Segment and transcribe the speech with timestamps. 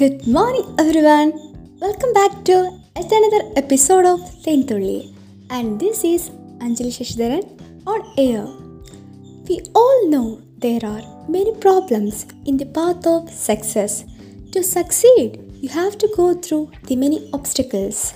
[0.00, 1.30] Good morning, everyone.
[1.80, 2.56] Welcome back to
[2.94, 5.12] yet another episode of Tentulli,
[5.50, 6.30] and this is
[6.64, 7.46] Anjali Shashidharan
[7.84, 8.44] on air.
[9.48, 14.04] We all know there are many problems in the path of success.
[14.52, 18.14] To succeed, you have to go through the many obstacles.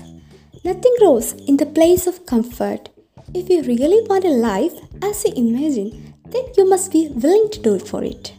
[0.65, 2.91] Nothing grows in the place of comfort.
[3.35, 7.61] If you really want a life as you imagine, then you must be willing to
[7.61, 8.35] do it for it.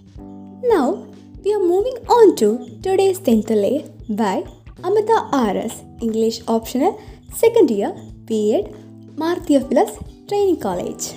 [0.75, 1.12] Now,
[1.45, 2.47] we are moving on to
[2.81, 4.43] today's Tentale by
[4.81, 7.01] Amita RS, English Optional,
[7.33, 7.93] Second Year,
[8.23, 8.71] B.Ed,
[9.17, 9.91] Marthiophilas
[10.29, 11.15] Training College.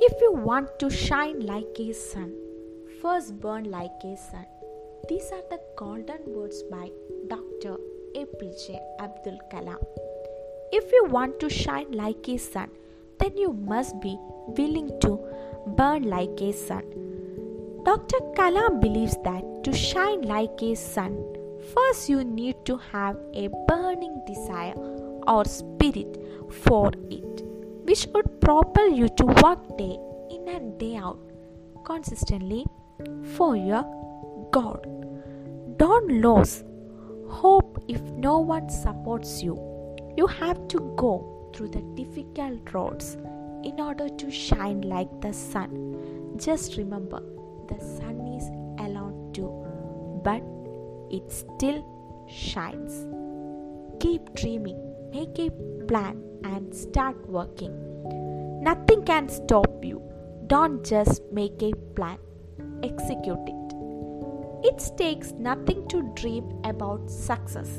[0.00, 2.32] If you want to shine like a sun,
[3.02, 4.46] first burn like a sun.
[5.10, 6.90] These are the golden words by
[7.28, 7.76] Dr.
[8.16, 9.78] APJ Abdul Kalam.
[10.72, 12.70] If you want to shine like a sun,
[13.18, 14.16] then you must be
[14.58, 15.18] willing to
[15.76, 16.84] burn like a sun.
[17.84, 18.18] Dr.
[18.36, 21.16] Kalam believes that to shine like a sun,
[21.74, 24.74] first you need to have a burning desire
[25.26, 26.16] or spirit
[26.50, 27.42] for it,
[27.84, 29.98] which would propel you to work day
[30.30, 31.18] in and day out
[31.84, 32.66] consistently
[33.36, 33.84] for your
[34.50, 34.86] God.
[35.78, 36.64] Don't lose
[37.28, 39.56] hope if no one supports you.
[40.16, 43.16] You have to go through the difficult roads
[43.64, 46.36] in order to shine like the sun.
[46.36, 47.22] Just remember,
[47.68, 48.48] the sun is
[48.80, 49.50] alone too,
[50.24, 50.42] but
[51.10, 51.84] it still
[52.28, 53.06] shines.
[54.00, 54.78] Keep dreaming,
[55.12, 55.50] make a
[55.86, 57.74] plan, and start working.
[58.62, 60.02] Nothing can stop you.
[60.46, 62.18] Don't just make a plan,
[62.82, 63.57] execute it.
[64.62, 67.70] It takes nothing to dream about success,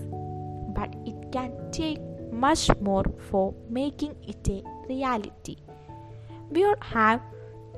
[0.76, 2.00] but it can take
[2.32, 5.58] much more for making it a reality.
[6.50, 7.22] We all have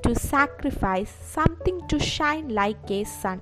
[0.04, 3.40] to sacrifice something to shine like a sun.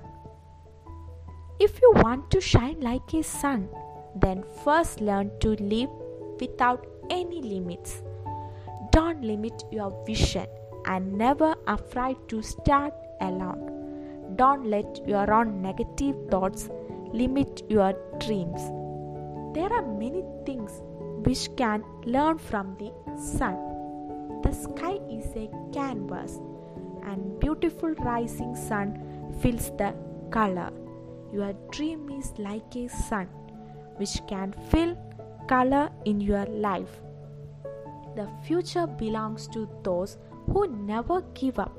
[1.59, 3.69] If you want to shine like a sun,
[4.15, 5.89] then first learn to live
[6.39, 8.01] without any limits.
[8.91, 10.47] Don't limit your vision
[10.85, 13.70] and never afraid to start alone.
[14.41, 16.67] Don't let your own negative thoughts
[17.13, 18.61] limit your dreams.
[19.53, 20.81] There are many things
[21.27, 22.91] which can learn from the
[23.33, 23.55] sun.
[24.41, 26.39] The sky is a canvas
[27.03, 28.97] and beautiful rising sun
[29.41, 29.93] fills the
[30.31, 30.71] color.
[31.31, 33.27] Your dream is like a sun
[33.97, 34.97] which can fill
[35.47, 36.99] color in your life.
[38.15, 41.77] The future belongs to those who never give up.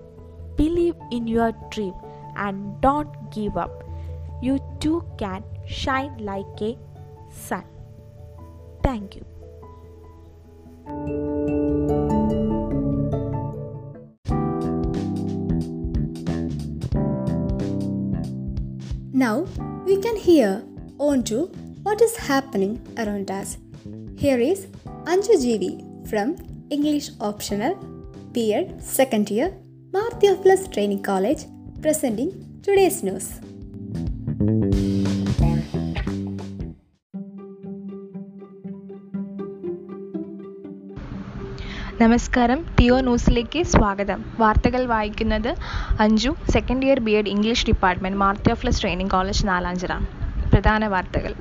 [0.54, 1.94] Believe in your dream
[2.36, 3.84] and don't give up.
[4.40, 6.76] You too can shine like a
[7.30, 7.64] sun.
[8.82, 9.24] Thank you.
[19.14, 19.46] Now,
[19.86, 20.64] we can hear
[20.98, 21.46] on to
[21.84, 23.58] what is happening around us.
[24.16, 24.66] Here is
[25.04, 26.36] Anju Jeevi from
[26.70, 27.74] English Optional,
[28.32, 29.54] B.Ed, Second Year,
[29.92, 31.44] Marthiophilas Training College,
[31.86, 32.28] presenting
[32.68, 33.32] today's news
[42.02, 44.24] നമസ്കാരം ടിയോ ന്യൂസിലേക്ക് സ്വാഗതം.
[44.38, 45.54] വാർത്തകൾ വായിക്കുന്നത്
[46.00, 49.92] Anju second year B Ed English department Marthiophilas training college Nalanchira.
[50.52, 51.34] പ്രധാന വാർത്തകൾ.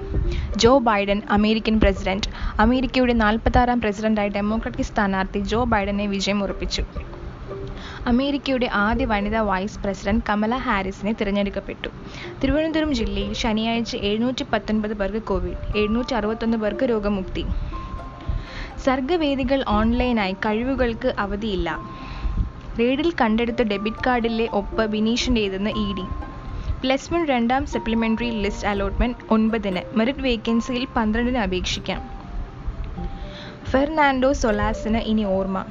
[0.57, 2.27] Joe Biden American president.
[2.61, 6.83] അമേരിക്കയുടെ നാൽപ്പത്താറാം പ്രസിഡന്റായി ഡെമോക്രാറ്റിക് സ്ഥാനാർത്ഥി ജോ ബൈഡനെ വിജയം ഉറപ്പിച്ചു.
[8.07, 11.89] അമേരിക്കയുടെ ആദ്യ വനിതാ വൈസ് പ്രസിഡന്റ് കമല ഹാരിസിനെ തിരഞ്ഞെടുക്കപ്പെട്ടു.
[12.43, 17.45] തിരുവനന്തപുരം ജില്ലയിൽ ശനിയാഴ്ച എഴുന്നൂറ്റി പത്തൊൻപത് പേർക്ക് കോവിഡ് എഴുന്നൂറ്റി അറുപത്തൊന്ന് പേർക്ക് രോഗമുക്തി.
[18.85, 21.69] സർഗവേദികൾ ഓൺലൈനായി കഴിവുകൾക്ക് അവധിയില്ല.
[22.79, 26.05] റെയ്ഡിൽ കണ്ടെടുത്ത ഡെബിറ്റ് കാർഡിലെ ഒപ്പ് ബിനീഷിന്റേതെന്ന് ഇ ഡി.
[26.81, 32.01] പ്ലസ് വൺ രണ്ടാം സപ്ലിമെന്ററി ലിസ്റ്റ് അലോട്ട്മെന്റ് ഒൻപതിന് മെറിറ്റ് വേക്കൻസിയിൽ പന്ത്രണ്ടിന് അപേക്ഷിക്കാം.
[33.71, 35.65] ഫെർണാൻഡോ സൊലാസിന് ഇനി ഓർമ്മ.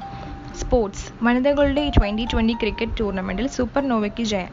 [0.60, 4.52] സ്പോർട്സ് വനിതകളുടെ ട്വന്റി ട്വന്റി ക്രിക്കറ്റ് ടൂർണമെന്റിൽ സൂപ്പർ നോവയ്ക്ക് ജയം.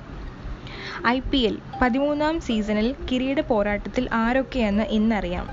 [1.07, 5.47] ഐ പി എൽ പതിമൂന്നാം സീസണിൽ കിരീട പോരാട്ടത്തിൽ ആരൊക്കെയെന്ന് ഇന്നറിയാം.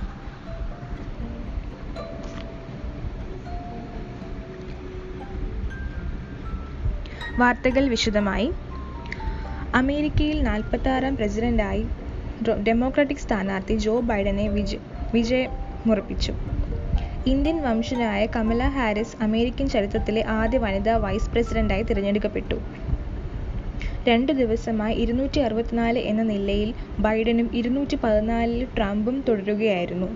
[7.39, 8.49] വാർത്തകൾ വിശദമായി.
[9.75, 11.85] അമേരിക്കയിൽ നാൽപ്പത്താറാം പ്രസിഡന്റായി
[12.69, 14.83] ഡെമോക്രാറ്റിക് സ്ഥാനാർത്ഥി ജോ ബൈഡനെ വിജയ്
[15.15, 16.33] വിജയമുറപ്പിച്ചു.
[17.27, 22.57] ഇന്ത്യൻ വംശജനായ കമല ഹാരിസ് അമേരിക്കൻ ചരിത്രത്തിലെ ആദ്യ വനിതാ വൈസ് പ്രസിഡന്റായി തിരഞ്ഞെടുക്കപ്പെട്ടു.
[24.09, 30.09] രണ്ട് ദിവസമായി ഇരുന്നൂറ്റി അറുപത്തിനാല് എന്ന നിലയിൽ ബൈഡനും ഇരുന്നൂറ്റി പതിനാലിൽ ട്രംപും തുടരുകയായിരുന്നു.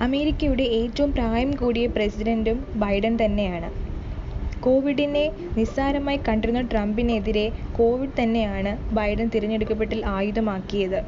[0.00, 3.68] അമേരിക്കയുടെ ഏറ്റവും പ്രായം കൂടിയ പ്രസിഡന്റും ബൈഡൻ തന്നെയാണ്.
[4.60, 5.24] കോവിഡിനെ
[5.56, 11.00] നിസ്സാരമായി കണ്ടിരുന്ന ട്രംപിനെതിരെ കോവിഡ് തന്നെയാണ് ബൈഡൻ തിരഞ്ഞെടുക്കപ്പെട്ടിൽ ആയുധമാക്കിയത്.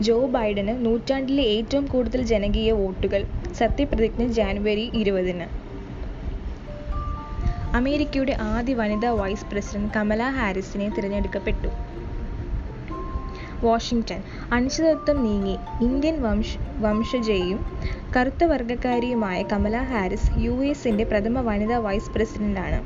[0.00, 3.26] ജോ ബൈഡന് നൂറ്റാണ്ടിലെ ഏറ്റവും കൂടുതൽ ജനകീയ വോട്ടുകൾ.
[3.54, 5.46] സത്യപ്രതിജ്ഞ ജാനുവരി ഇരുപതിന്.
[7.76, 11.68] അമേരിക്കയുടെ ആദ്യ വനിതാ വൈസ് പ്രസിഡന്റ് കമല ഹാരിസിനെ തിരഞ്ഞെടുക്കപ്പെട്ടു.
[13.66, 14.22] വാഷിംഗ്ടൺ.
[14.52, 15.56] അനിശ്ചിതത്വം നീങ്ങി.
[15.80, 17.66] ഇന്ത്യൻ വംശ വംശജയും
[18.16, 22.84] കറുത്ത വർഗക്കാരിയുമായ കമല ഹാരിസ് യു എസിന്റെ പ്രഥമ വനിതാ വൈസ് പ്രസിഡന്റാണ്.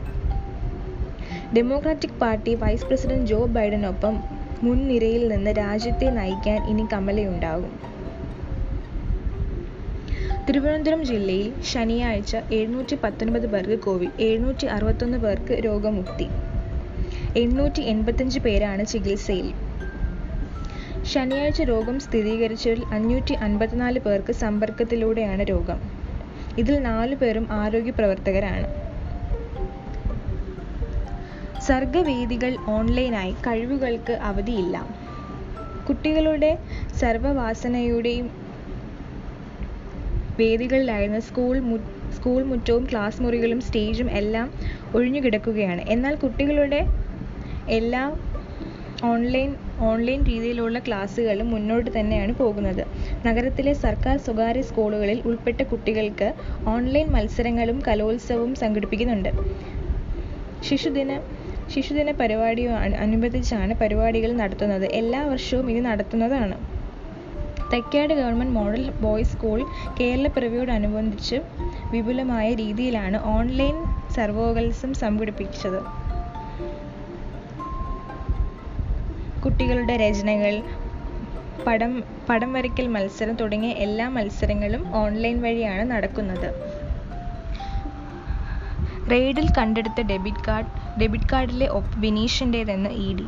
[1.56, 7.70] Democratic party vice president Joe ബൈഡനൊപ്പം മുൻനിരയിൽ നിന്ന് രാജ്യത്തെ നയിക്കാൻ ഇനി കമലയുണ്ടാകും.
[10.46, 16.26] തിരുവനന്തപുരം ജില്ലയിൽ ശനിയാഴ്ച എഴുന്നൂറ്റി പത്തൊൻപത് പേർക്ക് കോവിഡ് എഴുന്നൂറ്റി അറുപത്തൊന്ന് പേർക്ക് രോഗമുക്തി
[17.36, 19.48] എണ്ണൂറ്റി എൺപത്തഞ്ച് പേരാണ് ചികിത്സയിൽ.
[21.04, 25.80] ശനിയാഴ്ച രോഗം സ്ഥിരീകരിച്ചവരിൽ അഞ്ഞൂറ്റി അൻപത്തിനാല് പേർക്ക് സമ്പർക്കത്തിലൂടെയാണ് രോഗം.
[26.58, 28.66] ഇതിൽ നാല് പേരും ആരോഗ്യ പ്രവർത്തകരാണ്.
[31.70, 34.76] സർഗവേദികൾ ഓൺലൈനായി കഴിവുകൾക്ക് അവധിയില്ല.
[35.88, 36.50] കുട്ടികളുടെ
[37.00, 38.26] സർവവാസനയുടെയും
[40.40, 41.76] വേദികളിലായിരുന്ന സ്കൂൾ മു
[42.16, 44.46] സ്കൂൾ മുറ്റവും ക്ലാസ് മുറികളും സ്റ്റേജും എല്ലാം
[44.94, 45.82] ഒഴിഞ്ഞുകിടക്കുകയാണ്.
[45.94, 46.80] എന്നാൽ കുട്ടികളുടെ
[47.78, 48.02] എല്ലാ
[49.10, 49.50] ഓൺലൈൻ
[49.90, 52.82] ഓൺലൈൻ രീതിയിലുള്ള ക്ലാസ്സുകളും മുന്നോട്ട് തന്നെയാണ് പോകുന്നത്.
[53.26, 56.28] നഗരത്തിലെ സർക്കാർ സ്വകാര്യ സ്കൂളുകളിൽ ഉൾപ്പെട്ട കുട്ടികൾക്ക്
[56.74, 59.30] ഓൺലൈൻ മത്സരങ്ങളും കലോത്സവവും സംഘടിപ്പിക്കുന്നുണ്ട്.
[60.68, 61.12] ശിശുദിന
[61.74, 62.62] ശിശുദിന പരിപാടി
[63.04, 64.84] അനുബന്ധിച്ചാണ് പരിപാടികൾ നടത്തുന്നത്.
[64.84, 66.56] എല്ലാ വർഷവും ഇത് നടത്തുന്നതാണ്.
[67.72, 69.66] Thycaud government model boys school
[70.00, 71.36] കേരളപ്പിറവിയോടനുബന്ധിച്ച്
[71.92, 73.84] വിപുലമായ രീതിയിലാണ് ഓൺലൈൻ
[74.14, 75.80] സർവോകൽസം സംഘടിപ്പിച്ചത്.
[79.44, 80.62] കുട്ടികളുടെ രചനകൾ
[81.66, 86.48] പടം പടം വരയ്ക്കൽ മത്സരം തുടങ്ങിയ എല്ലാ മത്സരങ്ങളും ഓൺലൈൻ വഴിയാണ് നടക്കുന്നത്.
[89.10, 93.26] റെയ്ഡിൽ കണ്ടെടുത്ത ഡെബിറ്റ് കാർഡ് ഡെബിറ്റ് കാർഡിലെ ഒപ്പ് ബിനീഷിന്റേതെന്ന് ഇ ഡി.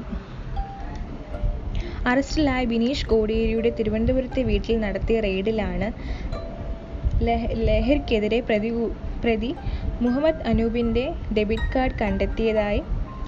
[2.07, 5.89] അറസ്റ്റിലായ ബിനീഷ് കോടിയേരിയുടെ തിരുവനന്തപുരത്തെ വീട്ടിൽ നടത്തിയ റെയ്ഡിലാണ്
[7.23, 8.71] ലഹ ലഹരിക്കെതിരെ പ്രതി
[9.25, 9.51] പ്രതി
[10.01, 11.05] മുഹമ്മദ് അനൂപിന്റെ
[11.39, 12.81] ഡെബിറ്റ് കാർഡ് കണ്ടെത്തിയതായി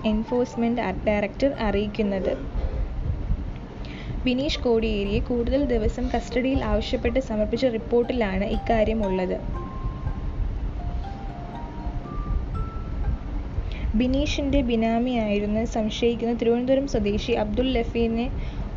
[0.05, 2.33] എൻഫോഴ്സ്മെന്റ് ഡയറക്ടർ അറിയിക്കുന്നത്.
[4.25, 9.01] ബിനീഷ് കോടിയേരിയെ കൂടുതൽ ദിവസം കസ്റ്റഡിയിൽ ആവശ്യപ്പെട്ട് സമർപ്പിച്ച റിപ്പോർട്ടിലാണ് ഇക്കാര്യം
[13.99, 18.25] ബിനീഷിന്റെ ബിനാമിയായിരുന്ന് സംശയിക്കുന്ന തിരുവനന്തപുരം സ്വദേശി അബ്ദുൽ ലഫീനെ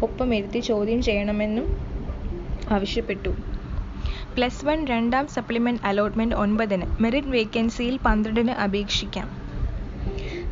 [0.02, 1.68] ഒപ്പമിരുത്തി ചോദ്യം ചെയ്യണമെന്നും
[2.72, 3.32] ആവശ്യപ്പെട്ടു.
[4.36, 9.28] പ്ലസ് വൺ രണ്ടാം സപ്ലിമെന്റ് അലോട്ട്മെന്റ് ഒൻപതിന് മെറിറ്റ് വേക്കൻസിയിൽ പന്ത്രണ്ടിന് അപേക്ഷിക്കാം.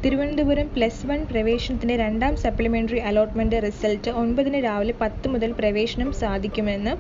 [0.03, 6.94] തിരുവനന്തപുരം പ്ലസ് വൺ പ്രവേശനത്തിന്റെ രണ്ടാം സപ്ലിമെന്ററി അലോട്ട്മെന്റ് റിസൾട്ട് ഒൻപതിന് രാവിലെ പത്ത് മുതൽ പ്രവേശനം സാധിക്കുമെന്ന്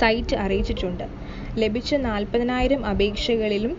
[0.00, 1.04] സൈറ്റ് അറിയിച്ചിട്ടുണ്ട്.
[1.58, 3.74] ലഭിച്ച നാൽപ്പതിനായിരം അപേക്ഷകളിലും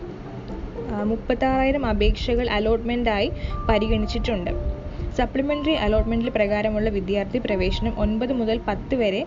[1.04, 3.32] മുപ്പത്താറായിരം അപേക്ഷകൾ അലോട്ട്മെന്റായി
[3.68, 4.50] പരിഗണിച്ചിട്ടുണ്ട്.
[5.16, 9.26] സപ്ലിമെന്ററി അലോട്ട്മെന്റിൽ പ്രകാരമുള്ള വിദ്യാർത്ഥി പ്രവേശനം ഒൻപത് മുതൽ പത്ത് വരെ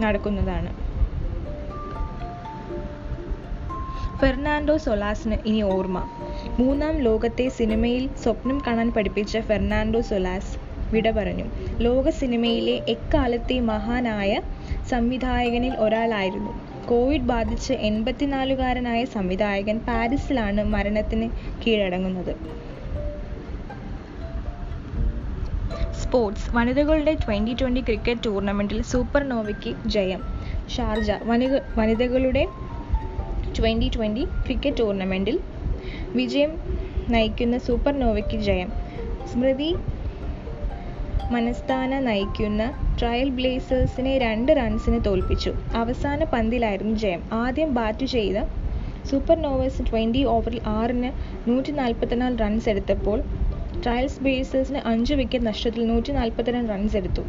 [0.00, 0.86] നടക്കുന്നതാണ്.
[4.20, 6.04] ഫെർണാണ്ടോ സൊലാസിന് ഇനി ഓർമ്മ.
[6.58, 10.58] മൂന്നാം ലോകത്തെ സിനിമയിൽ സ്വപ്നം കാണാൻ പഠിപ്പിച്ച ഫെർണാണ്ടോ സൊലാസ്
[10.92, 11.44] വിട പറഞ്ഞു.
[11.78, 14.40] ലോക സിനിമയിലെ എക്കാലത്തെ മഹാനായ
[14.88, 16.65] സംവിധായകനിൽ ഒരാളായിരുന്നു.
[16.88, 21.26] കോവിഡ് ബാധിച്ച് എൺപത്തിനാലുകാരനായ സംവിധായകൻ പാരീസിലാണ് മരണത്തിന്
[21.62, 22.32] കീഴടങ്ങുന്നത്.
[26.02, 30.20] സ്പോർട്സ് വനിതകളുടെ ട്വന്റി ട്വന്റി ക്രിക്കറ്റ് ടൂർണമെന്റിൽ സൂപ്പർ നോവയ്ക്ക് ജയം.
[30.76, 32.44] ഷാർജ വനിക വനിതകളുടെ
[33.58, 35.36] ട്വന്റി ട്വന്റി ക്രിക്കറ്റ് ടൂർണമെന്റിൽ
[36.14, 36.52] വിജയം
[37.08, 38.70] നയിക്കുന്ന സൂപ്പർ നോവയ്ക്ക് ജയം.
[39.32, 39.70] സ്മൃതി
[41.30, 42.62] മനസ്ഥാന നയിക്കുന്ന
[43.00, 45.50] ട്രയൽ ബ്ലേസേഴ്സിനെ രണ്ട് റൺസിന് തോൽപ്പിച്ചു.
[45.74, 47.22] അവസാന പന്തിലായിരുന്നു ജയം.
[47.32, 48.38] ആദ്യം ബാറ്റ് ചെയ്ത
[49.10, 51.10] സൂപ്പർ നോവേഴ്സ് ട്വന്റി ഓവറിൽ ആറിന്
[51.48, 53.18] നൂറ്റി നാൽപ്പത്തിനാല് റൺസ് എടുത്തപ്പോൾ
[53.84, 57.24] ട്രയൽസ് ബ്ലേസേഴ്സിന് അഞ്ച് വിക്കറ്റ് നഷ്ടത്തിൽ നൂറ്റി നാൽപ്പത്തിരണ്ട് റൺസ് എടുത്തു.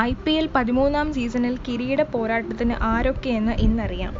[0.00, 4.14] ഐ പി എൽ പതിമൂന്നാം സീസണിൽ കിരീട പോരാട്ടത്തിന് ആരൊക്കെയെന്ന് ഇന്നറിയാം.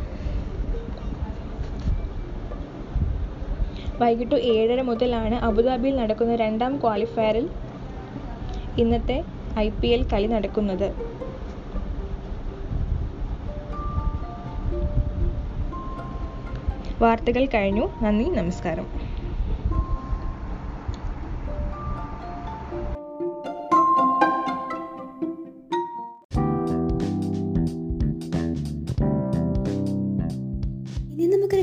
[4.01, 7.49] വൈകിട്ട് ഏഴര മുതലാണ് അബുദാബിയിൽ നടക്കുന്ന രണ്ടാം ക്വാളിഫയറിൽ
[8.79, 9.25] ഇന്നത്തെ
[9.59, 10.89] ഐ പി എൽ കളി നടക്കുന്നത്.
[17.03, 17.89] വാർത്തകൾ കഴിഞ്ഞു.
[18.03, 18.87] നന്ദി നമസ്കാരം.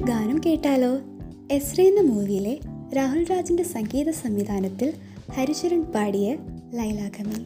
[0.08, 1.11] ഗാനം കേട്ടാലോ?
[1.51, 2.53] എസ്ര എന്ന മൂവിയിലെ
[2.96, 4.89] രാഹുൽ രാജിന്റെ സംഗീത സംവിധാനത്തിൽ
[5.34, 6.27] ഹരിചരൺ പാടിയ
[6.74, 7.39] ലൈലാഗമി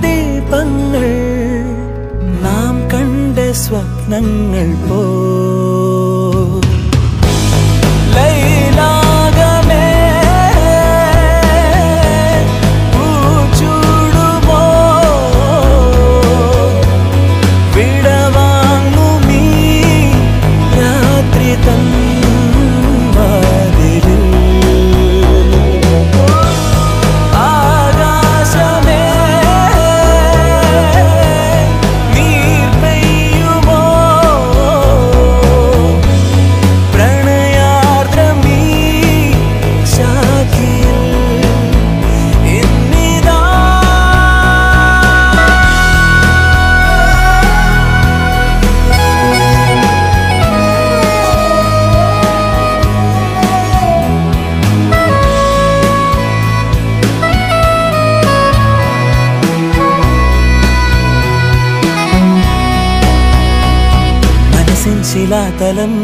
[0.00, 1.06] ദീപങ്ങൾ.
[2.42, 4.95] നാം കണ്ട സ്വപ്നങ്ങൾ പോ
[65.28, 65.94] ശിലാതലം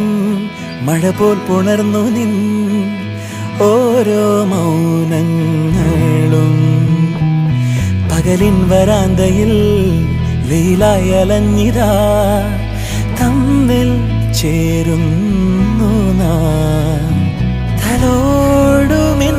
[0.87, 2.33] മഴ പോൽ പുണർന്നു നിൻ
[3.67, 6.49] ഓരോ മൗനങ്ങളും.
[8.11, 9.53] പകലിൻ വരാന്തയിൽ
[10.49, 11.91] വെയിലായി അലഞ്ഞിതാ
[13.21, 13.91] തമ്മിൽ
[14.41, 15.93] ചേരുന്നു
[17.83, 19.33] തലോടുമിന്നലകൾ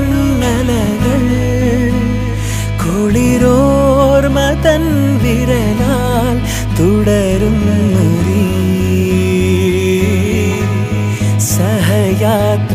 [2.84, 4.86] കുളിരോർമ തൻ
[5.24, 6.38] വിരലാൽ
[6.80, 8.08] തുടരുന്നു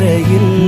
[0.00, 0.67] നീ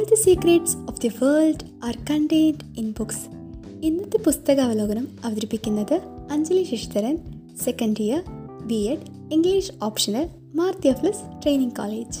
[0.00, 3.24] All the secrets of the world are contained in books
[3.80, 5.96] ഇന്നത്തെ പുസ്തകാവലോകനം അവതരിപ്പിക്കുന്നത്
[6.28, 7.16] Anjali Sasidharan
[7.64, 8.22] second year
[8.66, 12.18] B Ed English optional മാർത്തിയഫ്ലസ് training college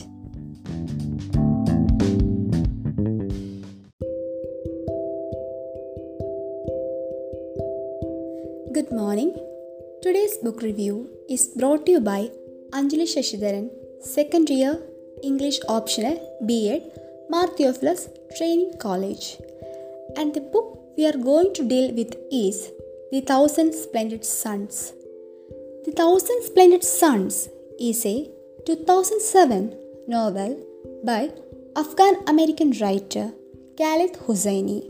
[8.76, 9.30] Good morning.
[10.02, 10.94] Today's book review
[11.30, 12.30] is brought to you by
[12.70, 13.64] Anjali Shashidharan,
[14.02, 14.72] second year
[15.22, 16.16] English optional
[16.46, 16.82] B.Ed,
[17.33, 18.01] Marthioflus
[18.37, 19.37] Training College.
[20.17, 22.57] And the book we are going to deal with is
[23.11, 24.91] The Thousand Splendid Suns.
[25.85, 27.47] The Thousand Splendid Suns
[27.79, 28.29] is a
[28.65, 29.77] 2007
[30.09, 30.51] novel
[31.05, 31.31] by
[31.83, 33.27] Afghan American writer
[33.77, 34.81] Khalid Hosseini.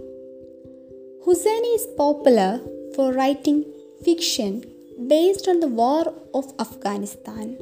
[1.28, 2.60] Hosseini is popular
[2.96, 3.60] for writing
[4.04, 4.64] fiction
[5.14, 7.56] based on the war of Afghanistan.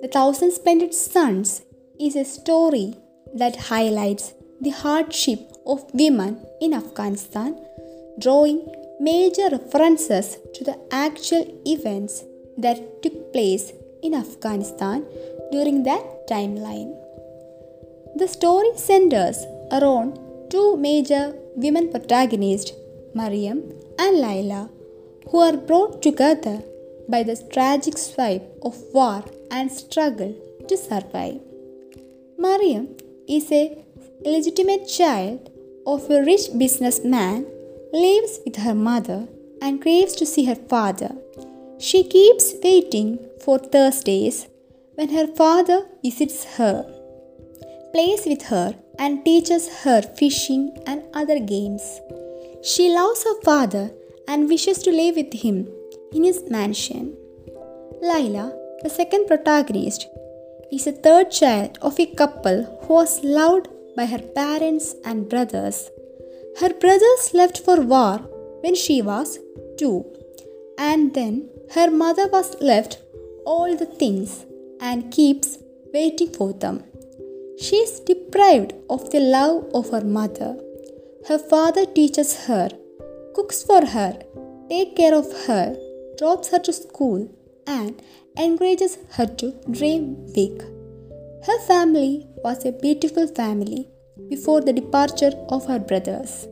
[0.00, 1.60] The Thousand Splendid Suns
[2.00, 2.88] is a story
[3.34, 7.56] that highlights the hardship of women in Afghanistan,
[8.18, 8.66] drawing
[9.00, 12.24] major references to the actual events
[12.56, 15.04] that took place in Afghanistan
[15.52, 16.90] during that timeline.
[18.16, 19.38] The story centers
[19.70, 20.18] around
[20.50, 22.72] two major women protagonists,
[23.14, 23.58] Mariam
[23.98, 24.70] and Laila,
[25.30, 26.62] who are brought together
[27.08, 30.34] by the tragic swipe of war and struggle
[30.68, 31.40] to survive.
[32.36, 32.88] Mariam
[33.28, 33.84] is a
[34.24, 35.50] illegitimate child
[35.86, 37.46] of a rich businessman,
[37.92, 39.28] lives with her mother,
[39.62, 41.12] and craves to see her father.
[41.78, 44.46] She keeps waiting for Thursdays
[44.94, 46.84] when her father visits her,
[47.92, 52.00] plays with her, and teaches her fishing and other games.
[52.62, 53.92] She loves her father
[54.26, 55.68] and wishes to live with him
[56.12, 57.16] in his mansion.
[58.02, 60.06] Laila, the second protagonist,
[60.70, 65.90] is a third child of a couple who was loved by her parents and brothers.
[66.60, 68.18] Her brothers left for war
[68.62, 69.38] when she was
[69.78, 70.04] two,
[70.78, 72.98] and then her mother was left
[73.44, 74.44] all the things
[74.80, 75.58] and keeps
[75.94, 76.84] waiting for them.
[77.58, 80.56] She is deprived of the love of her mother.
[81.28, 82.68] Her father teaches her,
[83.34, 84.12] cooks for her,
[84.68, 85.76] takes care of her,
[86.18, 87.28] drops her to school,
[87.66, 88.00] and
[88.38, 90.02] encourages her to dream
[90.34, 90.62] big.
[91.46, 93.88] Her family was a beautiful family
[94.28, 96.46] before the departure of her brothers.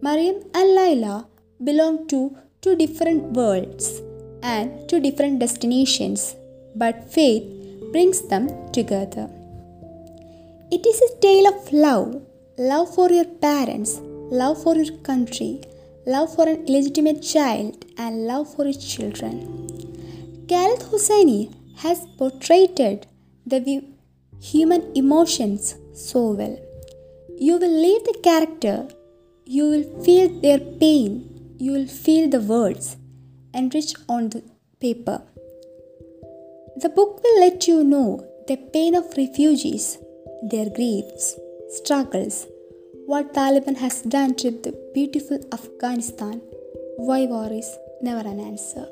[0.00, 1.26] Mariam and Laila
[1.62, 4.00] belong to two different worlds
[4.42, 6.36] and two different destinations,
[6.74, 7.44] but faith
[7.92, 9.28] brings them together.
[10.70, 12.22] It is a tale of love
[12.58, 13.98] love for your parents,
[14.40, 15.62] love for your country,
[16.06, 19.91] love for an illegitimate child, and love for your children.
[20.52, 21.42] Khaled Hosseini
[21.82, 23.06] has portrayed
[23.52, 23.60] the
[24.50, 26.56] human emotions so well.
[27.46, 28.76] You will leave the character,
[29.56, 31.10] you will feel their pain,
[31.64, 32.96] you will feel the words
[33.54, 34.42] enriched on the
[34.84, 35.18] paper.
[36.82, 38.08] The book will let you know
[38.48, 39.86] the pain of refugees,
[40.52, 41.26] their griefs,
[41.78, 42.46] struggles,
[43.06, 46.42] what Taliban has done to the beautiful Afghanistan,
[47.08, 47.70] why war is
[48.02, 48.86] never an answer.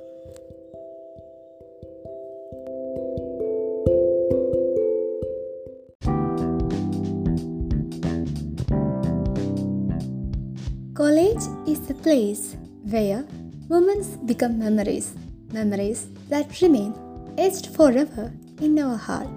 [11.01, 13.21] College is the place where
[13.69, 15.07] moments become memories,
[15.51, 16.91] memories that remain
[17.39, 18.25] etched forever
[18.61, 19.37] in our heart.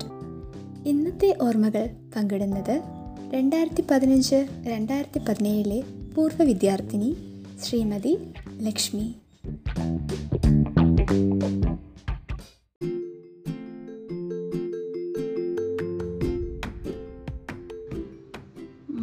[0.85, 2.75] ഇന്നത്തെ ഓർമ്മകൾ പങ്കിടുന്നത്
[3.31, 5.79] രണ്ടായിരത്തി പതിനഞ്ച് രണ്ടായിരത്തി പതിനേഴിലെ
[6.15, 7.11] പൂർവ വിദ്യാർത്ഥിനി
[7.63, 8.13] Shrimati
[8.61, 9.07] Lakshmi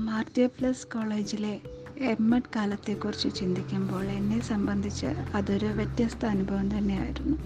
[0.05, 1.55] Martheophilus കോളേജിലെ
[2.01, 7.37] എം എഡ് കാലത്തെക്കുറിച്ച് ചിന്തിക്കുമ്പോൾ എന്നെ സംബന്ധിച്ച് അതൊരു വ്യത്യസ്ത അനുഭവം തന്നെയായിരുന്നു.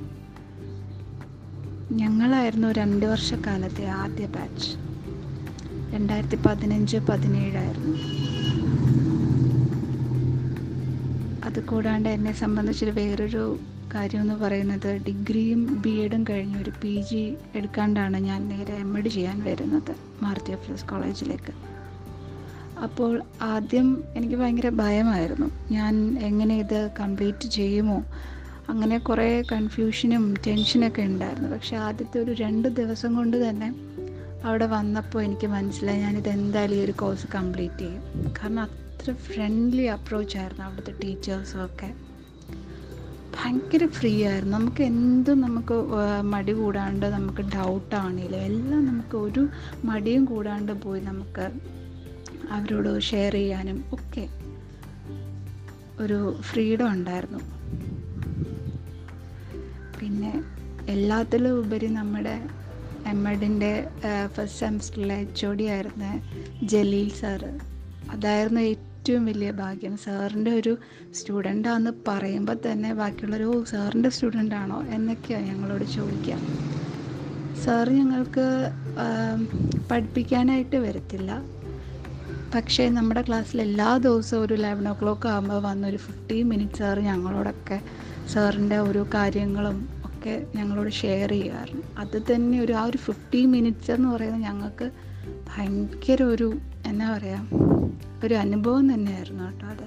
[1.92, 4.70] ഞങ്ങളായിരുന്നു രണ്ട് വർഷക്കാലത്തെ ആദ്യ ബാച്ച്.
[5.94, 7.96] രണ്ടായിരത്തി പതിനഞ്ച് പതിനേഴായിരുന്നു.
[11.44, 13.58] അതുകൂടാണ്ട് എന്നെ സംബന്ധിച്ചൊരു വേറൊരു
[13.94, 19.08] കാര്യം എന്ന് പറയുന്നത് ഡിഗ്രിയും ബി എഡും കഴിഞ്ഞ് ഒരു പി ജി എടുക്കാണ്ടാണ് ഞാൻ നേരെ എം എഡ്
[19.08, 21.73] ചെയ്യാൻ വരുന്നത് മാർത്തിയ പ്ലസ് കോളേജിലേക്ക്.
[22.82, 25.50] അപ്പോൾ ആദ്യം എനിക്ക് ഭയങ്കര ഭയമായിരുന്നു.
[25.70, 28.04] ഞാൻ എങ്ങനെ ഇത് കംപ്ലീറ്റ് ചെയ്യുമോ?
[28.68, 31.48] അങ്ങനെ കുറേ കൺഫ്യൂഷനും ടെൻഷനൊക്കെ ഉണ്ടായിരുന്നു.
[31.48, 33.74] പക്ഷേ ആദ്യത്തെ ഒരു രണ്ട് ദിവസം കൊണ്ട് തന്നെ
[34.44, 38.02] അവിടെ വന്നപ്പോൾ എനിക്ക് മനസ്സിലായി ഞാനിത് എന്തായാലും ഈ ഒരു കോഴ്സ് കംപ്ലീറ്റ് ചെയ്യും.
[38.30, 41.94] കാരണം അത്ര ഫ്രണ്ട്ലി അപ്രോച്ചായിരുന്നു അവിടുത്തെ ടീച്ചേഴ്സും ഒക്കെ.
[43.36, 44.58] ഭയങ്കര ഫ്രീ ആയിരുന്നു.
[44.58, 45.74] നമുക്ക് എന്തും നമുക്ക്
[46.20, 49.48] മടി കൂടാണ്ട് നമുക്ക് ഡൗട്ടാണെങ്കിലും എല്ലാം നമുക്ക് ഒരു
[49.84, 51.50] മടിയും കൂടാണ്ട് പോയി നമുക്ക്
[52.50, 54.28] അവരോട് ഷെയർ ചെയ്യാനും ഒക്കെ
[56.00, 57.38] ഒരു ഫ്രീഡം ഉണ്ടായിരുന്നു.
[60.00, 60.44] പിന്നെ
[60.88, 62.42] എല്ലാത്തിലും ഉപരി നമ്മുടെ
[63.06, 63.88] എം എഡിന്റെ
[64.26, 66.20] ഫസ്റ്റ് സെമസ്റ്ററിലെ എച്ച് ഒ ഡി ആയിരുന്ന
[66.62, 67.60] ജലീൽ സാറ്
[68.10, 69.96] അതായിരുന്നു ഏറ്റവും വലിയ ഭാഗ്യം.
[69.96, 70.78] സാറിന്റെ ഒരു
[71.14, 74.82] സ്റ്റുഡന്റാന്ന് പറയുമ്പോൾ തന്നെ ബാക്കിയുള്ളൊരു സാറിന്റെ സ്റ്റുഡന്റ് ആണോ?
[74.82, 76.38] എന്നൊക്കെയാണ് ഞങ്ങളോട് ചോദിക്കുക
[77.64, 78.46] സാർ ഞങ്ങൾക്ക്
[79.90, 81.42] പഠിപ്പിക്കാനായിട്ട് വരത്തില്ല.
[82.54, 87.80] പക്ഷേ നമ്മുടെ ക്ലാസ്സിൽ എല്ലാ ദിവസവും ഒരു ലെവൻ ഒ ക്ലോക്ക് ആകുമ്പോൾ വന്നൊരു ഫിഫ്റ്റീൻ മിനിറ്റ്സ് സാറ് ഞങ്ങളോടൊക്കെ
[88.32, 94.08] സാറിന്റെ ഓരോ കാര്യങ്ങളും ഒക്കെ ഞങ്ങളോട് ഷെയർ ചെയ്യുമായിരുന്നു അത് തന്നെ ഒരു ആ ഒരു ഫിഫ്റ്റീൻ മിനിറ്റ്സ് എന്ന്
[94.08, 94.90] പറയുന്നത് ഞങ്ങൾക്ക്
[95.48, 96.48] ഭയങ്കര ഒരു
[96.86, 97.48] എന്നാ പറയുക
[98.24, 99.86] ഒരു അനുഭവം തന്നെയായിരുന്നു കേട്ടോ അത്.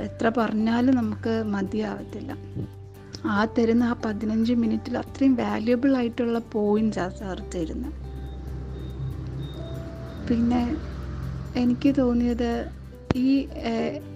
[0.00, 2.32] എത്ര പറഞ്ഞാലും നമുക്ക് മതിയാവത്തില്ല.
[3.24, 7.92] ആ തരുന്ന ആ പതിനഞ്ച് മിനിറ്റിൽ അത്രയും വാല്യുബിൾ ആയിട്ടുള്ള പോയിന്റ്സ് ആ സാർ തരുന്നത്
[10.28, 10.76] പിന്നെ
[11.56, 12.50] എനിക്ക് തോന്നിയത്
[13.16, 13.48] ഈ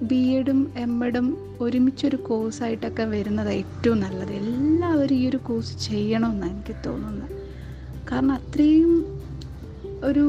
[0.02, 1.26] ബി എഡും എം എഡും
[1.60, 4.32] ഒരുമിച്ചൊരു കോഴ്സായിട്ടൊക്കെ വരുന്നത് ഏറ്റവും നല്ലത്.
[4.32, 7.30] എല്ലാവരും ഈ ഒരു കോഴ്സ് ചെയ്യണമെന്നാണ് എനിക്ക് തോന്നുന്നത്
[8.12, 8.92] കാരണം അത്രയും
[10.04, 10.24] ഒരു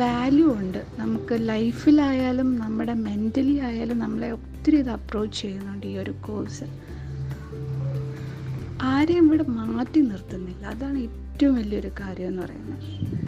[0.00, 0.80] വാല്യൂ ഉണ്ട്.
[0.98, 6.64] നമുക്ക് ലൈഫിലായാലും നമ്മുടെ മെന്റലി ആയാലും നമ്മളെ ഒത്തിരി ഇത് അപ്രോച്ച് ചെയ്യുന്നുണ്ട് ഈ ഒരു കോഴ്സ്.
[8.82, 10.66] ആരെയും ഇവിടെ മാറ്റി നിർത്തുന്നില്ല.
[10.66, 13.23] അതാണ് ഏറ്റവും വലിയൊരു കാര്യം എന്ന് പറയുന്നത്.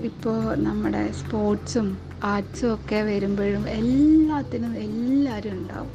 [0.00, 5.90] ഇപ്പോൾ നമ്മുടെ സ്പോർട്സും ആർട്സും ഒക്കെ വരുമ്പോഴും എല്ലാത്തിനും എല്ലാവരും ഉണ്ടാവും.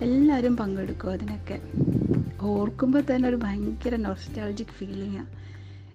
[0.00, 1.60] എല്ലാവരും പങ്കെടുക്കും അതിനൊക്കെ.
[2.42, 5.26] ഓർക്കുമ്പോൾ തന്നെ ഒരു ഭയങ്കര നൊസ്റ്റാൾജിക് ഫീലിങ്ങാണ്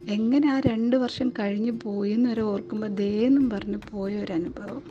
[0.10, 4.84] എങ്ങനെ ആ രണ്ട് വർഷം കഴിഞ്ഞ് പോയി എന്നൊരു ഓർക്കുമ്പോൾ ദേന്നും പറഞ്ഞ് പോയ ഒരു അനുഭവം.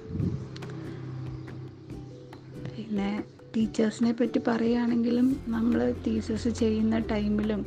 [2.76, 3.24] പിന്നെ
[3.56, 7.66] ടീച്ചേഴ്സിനെ പറ്റി പറയുകയാണെങ്കിലും നമ്മൾ ടീച്ചേഴ്സ് ചെയ്യുന്ന ടൈമിലും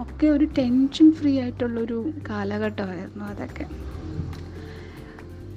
[0.00, 3.93] ഒക്കെ ഒരു ടെൻഷൻ ഫ്രീ ആയിട്ടുള്ളൊരു കാലഘട്ടമായിരുന്നു അതൊക്കെ.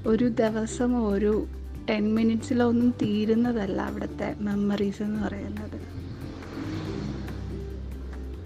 [0.06, 1.48] ഒരു ദിവസം ഒരു
[1.90, 5.78] ടെൻ മിനിറ്റ്സിലൊന്നും തീരുന്നതല്ല അവിടുത്തെ മെമ്മറീസ് എന്ന് പറയുന്നത്.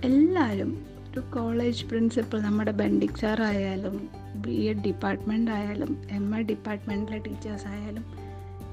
[0.03, 7.67] എല്ലാവരും ഒരു കോളേജ് പ്രിൻസിപ്പൽ നമ്മുടെ ബെൻഡിക് ആയാലും ബി എഡ് ഡിപ്പാർട്ട്മെന്റ് ആയാലും എം എ ഡിപ്പാർട്ട്മെന്റിലെ ടീച്ചേഴ്സ്
[7.67, 8.05] ആയാലും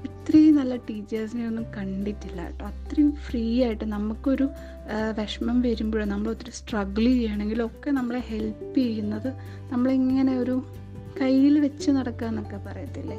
[0.03, 2.65] ഇത്രയും നല്ല ടീച്ചേഴ്സിനെ ഒന്നും കണ്ടിട്ടില്ല കേട്ടോ.
[2.65, 4.49] അത്രയും ഫ്രീ ആയിട്ട് നമുക്കൊരു
[5.21, 9.33] വിഷമം വരുമ്പോഴോ നമ്മൾ ഒത്തിരി സ്ട്രഗിൾ ചെയ്യണമെങ്കിലും ഒക്കെ നമ്മളെ ഹെൽപ്പ് ചെയ്യുന്നത്
[9.71, 10.63] നമ്മളിങ്ങനെ ഒരു
[11.21, 13.17] കയ്യിൽ വെച്ച് നടക്കുക എന്നൊക്കെ പറയത്തില്ലേ?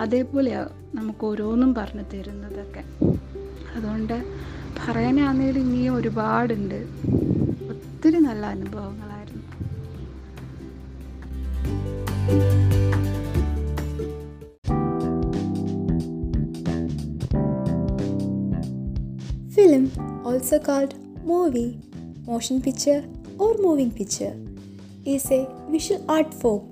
[0.00, 2.84] അതേപോലെയാണ് നമുക്ക് ഓരോന്നും പറഞ്ഞു തരുന്നതൊക്കെ.
[3.76, 4.24] അതുകൊണ്ട്
[4.78, 6.86] പറയാനാണെങ്കിൽ ഇനിയും ഒരുപാടുണ്ട്.
[7.68, 9.42] ഒത്തിരി നല്ല അനുഭവങ്ങളായിരുന്നു.
[19.50, 19.90] Film
[20.26, 21.74] also called movie
[22.18, 24.36] motion picture or moving picture,
[25.06, 25.40] is a
[25.72, 26.71] visual art form.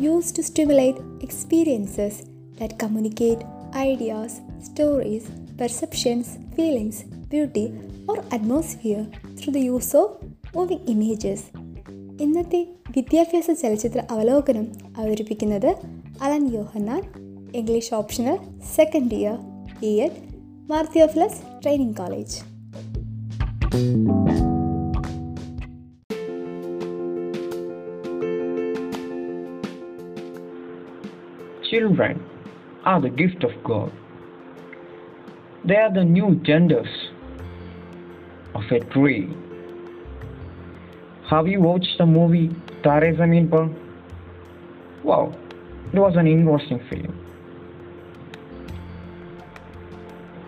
[0.00, 2.14] Used to stimulate experiences
[2.58, 3.40] that communicate
[3.74, 5.24] ideas, stories,
[5.58, 7.66] perceptions, feelings, beauty,
[8.08, 9.04] or atmosphere
[9.36, 10.08] through the use of
[10.54, 11.40] moving images.
[12.20, 12.60] ഇന്നത്തെ
[12.96, 15.70] വിദ്യാഭ്യാസ ചലച്ചിത്ര അവലോകനം അവതരിപ്പിക്കുന്നത്
[16.22, 17.02] Alan Yohannan
[17.54, 18.36] English optional
[18.76, 19.38] second year
[19.80, 20.20] B Ed
[20.68, 22.36] Martheophilus training college
[31.70, 32.20] Children
[32.84, 33.92] are the gift of God.
[35.64, 36.88] They are the new genders
[38.56, 39.32] of a tree.
[41.28, 42.48] Have you watched the movie
[42.82, 43.70] Tare Zameen Par?
[45.04, 45.32] Wow,
[45.92, 47.16] it was an interesting film.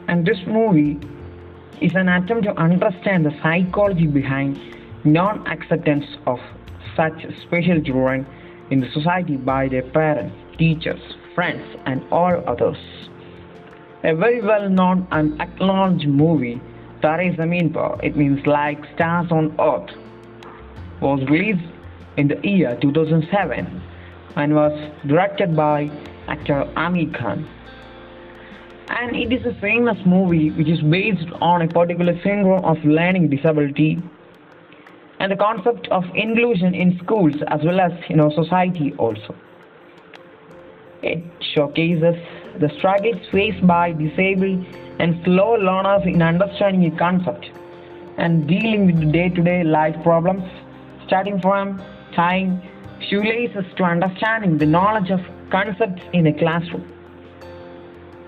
[0.08, 0.98] And this movie
[1.80, 4.58] is an attempt to understand the psychology behind
[5.04, 6.40] non acceptance of
[6.96, 8.26] such special children
[8.70, 11.00] in the society by their parents, teachers,
[11.34, 12.76] friends, and all others.
[14.04, 16.60] A very well known and acknowledged movie,
[17.00, 19.90] Tare Zameen Par, it means like stars on earth,
[21.00, 21.64] was released
[22.16, 23.82] in the year 2007
[24.36, 24.72] and was
[25.06, 25.90] directed by
[26.28, 27.48] actor Amir Khan.
[28.88, 33.30] And it is a famous movie which is based on a particular syndrome of learning
[33.30, 34.02] disability
[35.18, 39.34] and the concept of inclusion in schools as well as you know society also.
[41.02, 42.16] It showcases
[42.60, 44.64] the struggles faced by disabled
[45.00, 47.50] and slow learners in understanding a concept
[48.18, 50.44] and dealing with day-to-day life problems,
[51.06, 51.82] starting from
[52.14, 52.62] tying
[53.08, 56.86] shoelaces to understanding the knowledge of concepts in a classroom.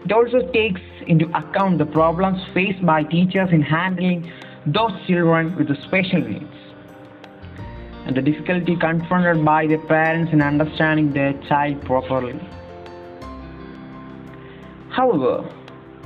[0.05, 4.31] It also takes into account the problems faced by teachers in handling
[4.67, 6.65] those children with special needs
[8.07, 12.39] and the difficulty confronted by the parents in understanding their child properly.
[14.95, 15.45] However,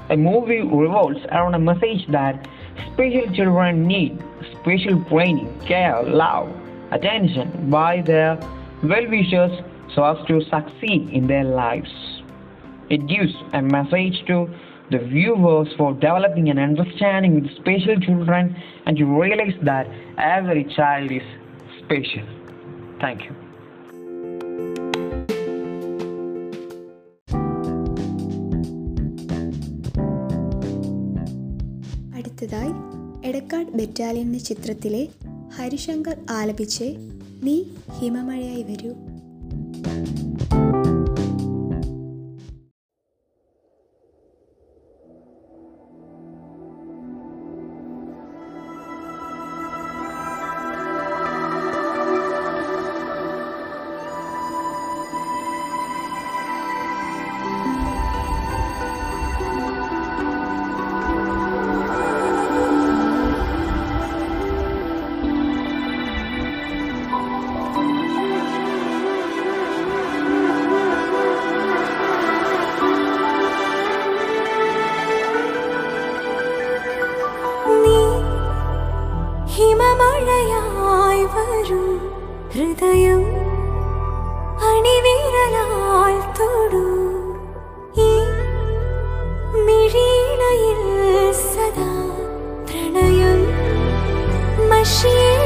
[0.09, 2.49] a movie revolves around a message that
[2.91, 4.19] special children need
[4.63, 6.49] special training, care, love,
[6.91, 8.39] attention by their
[8.83, 9.53] well-wishers
[9.95, 11.91] so as to succeed in their lives.
[12.89, 14.49] It gives a message to
[14.91, 21.13] the viewers for developing an understanding with special children and to realize that every child
[21.13, 21.23] is
[21.85, 22.27] special.
[23.01, 23.48] Thank you.
[33.49, 35.01] Palakkad battalion എന്ന ചിത്രത്തിലെ
[35.57, 36.87] ഹരിശങ്കർ ആലപിച്ച്
[37.43, 37.55] നീ
[37.99, 38.91] ഹിമമഴയായി വരൂ.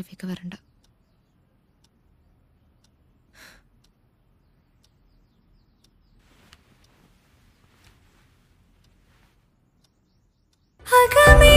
[0.00, 0.54] ഷെഫിക്ക് വരണ്ട.
[10.86, 11.49] അകമേ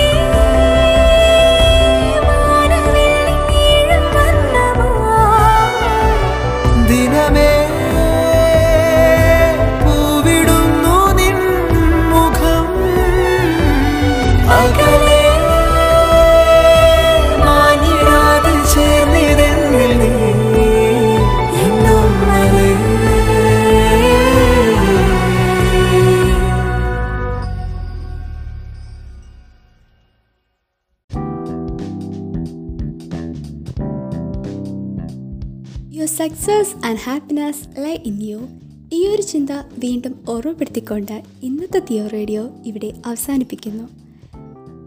[37.03, 38.47] happiness lie in U
[38.93, 43.83] ഈ ഒരു ചിന്ത വീണ്ടും ഓർമ്മപ്പെടുത്തിക്കൊണ്ട് ഇന്നത്തെ തിയോ റേഡിയോ ഇവിടെ അവസാനിപ്പിക്കുന്നു.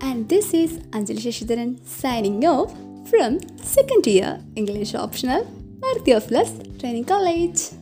[0.05, 2.75] And this is Anjali Sasidharan signing off
[3.05, 3.39] from
[3.75, 5.45] second year English optional
[6.29, 7.77] Martheophilus training college